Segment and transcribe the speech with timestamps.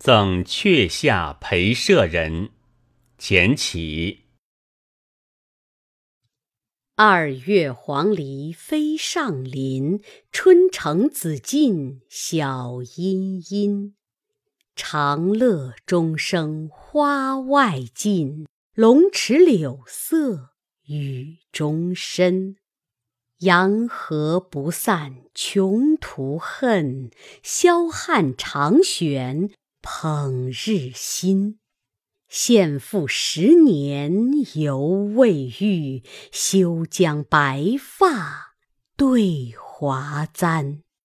[0.00, 2.48] 赠阙下陪舍人。
[3.18, 4.20] 前起。
[6.94, 10.00] 二月黄鹂飞上林，
[10.32, 13.94] 春城子衿，晓阴阴。
[14.74, 20.54] 长乐钟声花外尽，龙池柳色
[20.86, 22.56] 雨中深。
[23.40, 27.10] 洋河不散穷途恨，
[27.42, 29.50] 霄汉长悬
[29.82, 31.58] 捧日新。
[32.28, 34.12] 献赋十年
[34.54, 38.54] 犹未遇，休将白发
[38.96, 40.82] 对华簪。